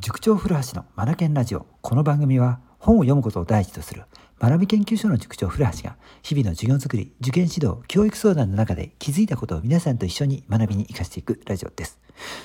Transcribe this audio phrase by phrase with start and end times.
[0.00, 1.66] 塾長古橋のマナケンラジオ。
[1.80, 4.04] この番組は本を読むことを第一とする
[4.40, 11.98] 学び研究所の塾長古橋が日々の授業づくり受験指導教育相談の中で気づいたことを皆さんと一緒に学びに生かしていくラジオです。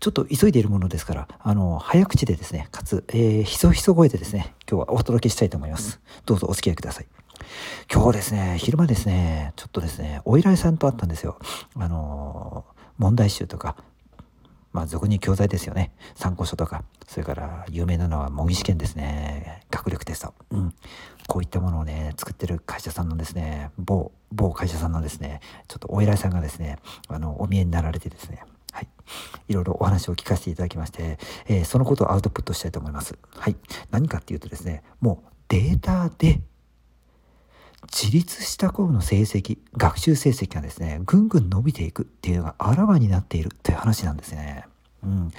[0.00, 6.00] ちょっと急いでいるものですからあの早口でですねかつ、えー、ひそひそ声でですね今日はお届けしたいと思います。
[6.24, 7.06] どうぞお付き合いください。
[7.92, 11.38] 今日ですね昼間ですねちょっとですねお依頼さんと会ったんですよ。
[11.76, 12.64] あの
[12.98, 13.76] 問題集とか
[14.76, 15.90] まあ、俗に教材ですよね。
[16.16, 19.62] 参考書とか、それから有名なのは模擬試験ですね。
[19.70, 20.34] 学力テスト。
[20.50, 20.74] うん。
[21.26, 26.76] こういったものをね、作ってる会社さんのですね、某、某会社さんのですね、ちょっとお偉いさんがですね、
[27.08, 28.88] あの、お見えになられてですね、はい。
[29.48, 33.16] いろいろお話を聞かせていただきまして、えー、そのことをアウトプットしたいと思います。
[33.34, 33.56] はい。
[33.90, 36.42] 何かっていうとですね、もうデータで
[37.92, 44.66] 自立した頃の成績学習成績がですねぐんぐん伸びていくっていうのがあらわになっているという話なんですね。
[45.06, 45.30] うん、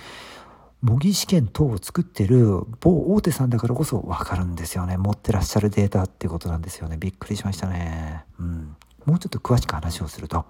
[0.81, 4.97] 模擬試験等を作ってる某大手さんだからこそ分かるんですよね。
[4.97, 6.97] 持ってらっしゃるデータってことなんですよね。
[6.97, 8.25] びっくりしましたね。
[8.39, 8.75] うん。
[9.05, 10.45] もうちょっと詳しく話をすると、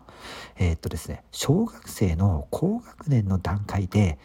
[0.58, 4.18] えー、っとですね、小学生の高学年の段階で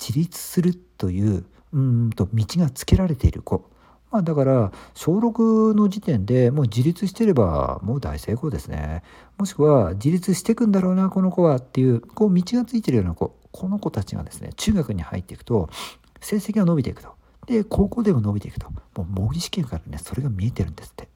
[0.00, 3.68] 自立するといううんと道がつけられている子。
[4.10, 9.02] まあ、だから小6の時点でもう自立してればもう大成功ですね。
[9.38, 13.34] もしくは自立していくんだろうなこの子はっていうこう道がついてるような子。
[13.54, 15.70] この子たちがですね中学に入っていくと
[16.20, 17.14] 成績が伸びていくと。
[17.46, 18.68] で高校でも伸びていくと。
[18.68, 21.08] もう模擬試験からねそれが見えてるんですって。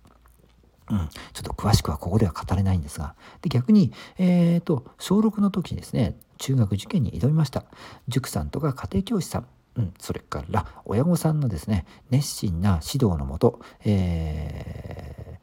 [0.88, 3.16] うん、ちょっと詳しくはここでは語れないんですが。
[3.42, 7.64] で逆に、えーと小6の時にですね中学受験に挑みました。
[8.06, 9.46] 塾さんとか家庭教師さん。
[9.76, 15.38] うん、それから親御さんのですね熱心な指導のもと、え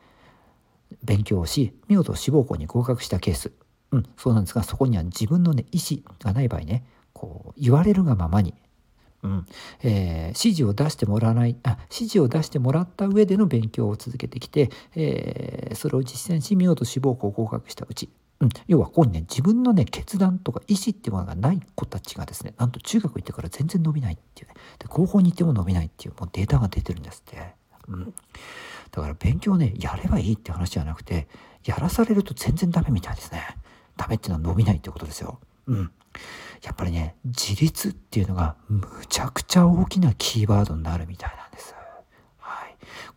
[0.93, 3.51] ー、勉強をし見事志望校に合格したケース、
[3.95, 8.53] うん、そうなんですがそこには自分の、ね、意思がない場合ねこう言われるがままに
[9.23, 9.47] うん
[9.81, 18.09] えー、指示を出してもらわないあ指示を出してもらった上での勉強を続けてきて、えー、それを実践し見事志望校合格したうち
[18.41, 27.55] うん、要はここにね自分のね決断とか意思っていうものがない子たちがですねなんと中学行ってから全然伸びないっていうねで高校に行っても伸びないっていうもうデータが出てるんですって、
[27.87, 28.13] うん、
[28.91, 31.27] だから勉強ねやればいいって話じゃなくて
[31.63, 33.41] やらされると全然ダメみたいですね。
[33.97, 35.39] ダメっていうのは伸びないってことですよ。
[35.67, 35.91] うん。
[36.63, 41.75] やっぱりね自立っていうのがむちゃくちゃ大きなキーワードになるみたいなんです。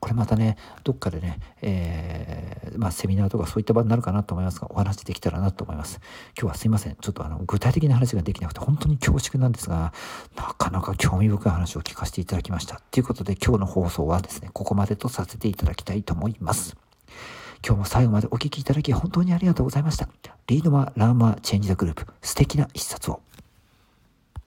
[0.01, 6.01] これまたねどっかでね、えー、まあ、セミナーとかそういった場になるかなと思いますがお話できたらなと思います。
[6.39, 6.97] 今日はすいません。
[6.97, 9.93] ちょっとあの具体的な話ができなくて本当に恐縮なんですが
[10.37, 12.81] なかなか興味深い話を聞かせていただきました。
[12.91, 16.77] ということで今日の放送はですねここまでとさせていただきたいと思います
[17.65, 20.09] 今日も最後までお聴きいただき本当にありがとうございました。
[20.47, 23.21] リードマー・ラーマー・チェンジ・ザ・グループ素敵な一冊を。